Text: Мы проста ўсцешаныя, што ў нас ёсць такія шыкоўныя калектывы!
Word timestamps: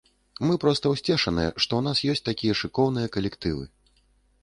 Мы 0.49 0.55
проста 0.63 0.93
ўсцешаныя, 0.93 1.53
што 1.65 1.71
ў 1.81 1.85
нас 1.91 2.03
ёсць 2.15 2.25
такія 2.33 2.59
шыкоўныя 2.65 3.15
калектывы! 3.19 3.73